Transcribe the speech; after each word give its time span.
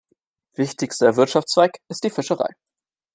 Wichtigster 0.55 1.15
Wirtschaftszweig 1.15 1.77
ist 1.87 2.03
die 2.03 2.09
Fischerei. 2.09 2.55